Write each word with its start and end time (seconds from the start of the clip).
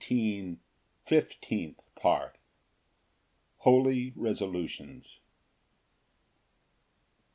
Fifteenth 1.05 1.79
Part. 1.95 2.39
Holy 3.57 4.13
resolutions. 4.15 5.19